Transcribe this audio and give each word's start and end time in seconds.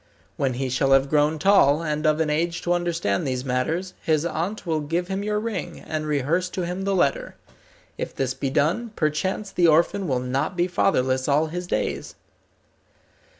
When 0.35 0.55
he 0.55 0.67
shall 0.67 0.93
have 0.93 1.11
grown 1.11 1.37
tall, 1.37 1.83
and 1.83 2.07
of 2.07 2.19
an 2.19 2.31
age 2.31 2.63
to 2.63 2.73
understand 2.73 3.27
these 3.27 3.45
matters, 3.45 3.93
his 4.01 4.25
aunt 4.25 4.65
will 4.65 4.79
give 4.79 5.09
him 5.09 5.21
your 5.21 5.39
ring, 5.39 5.79
and 5.79 6.07
rehearse 6.07 6.49
to 6.57 6.65
him 6.65 6.85
the 6.85 6.95
letter. 6.95 7.35
If 7.99 8.15
this 8.15 8.33
be 8.33 8.49
done, 8.49 8.93
perchance 8.95 9.51
the 9.51 9.67
orphan 9.67 10.07
will 10.07 10.17
not 10.17 10.57
be 10.57 10.65
fatherless 10.65 11.27
all 11.27 11.45
his 11.53 11.67
days." 11.67 12.15